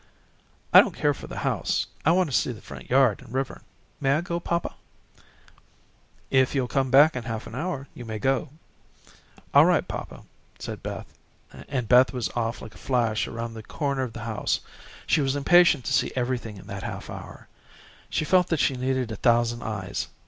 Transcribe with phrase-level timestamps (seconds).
[0.73, 1.85] "I don't care for the house.
[2.03, 3.61] I want to see the front yard and river.
[3.99, 4.73] May I go, papa?"
[6.31, 8.49] "If you'll come back in half an hour, you may go."
[9.53, 10.23] "All right, papa,"
[10.65, 14.61] and Beth was off like a flash around the corner of the house.
[15.05, 17.47] She was impatient to see everything in that half hour.
[18.09, 20.07] She felt that she needed a thousand eyes.